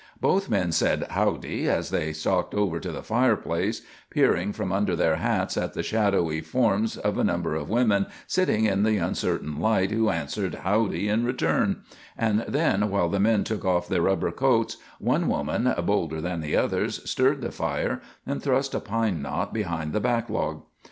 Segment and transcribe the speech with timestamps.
[0.19, 5.17] Both men said "Howdy" as they stalked over to the fireplace, peering from under their
[5.17, 9.91] hats at the shadowy forms of a number of women sitting in the uncertain light,
[9.91, 11.83] who answered "Howdy" in return;
[12.17, 16.55] and then, while the men took off their rubber coats, one woman, bolder than the
[16.55, 20.63] others, stirred the fire and thrust a pine knot behind the backlog.